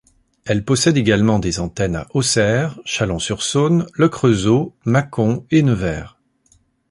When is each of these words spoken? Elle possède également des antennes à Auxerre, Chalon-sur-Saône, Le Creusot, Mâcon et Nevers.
Elle 0.45 0.65
possède 0.65 0.97
également 0.97 1.37
des 1.37 1.59
antennes 1.59 1.95
à 1.95 2.07
Auxerre, 2.15 2.79
Chalon-sur-Saône, 2.85 3.85
Le 3.93 4.09
Creusot, 4.09 4.73
Mâcon 4.83 5.45
et 5.51 5.61
Nevers. 5.61 6.17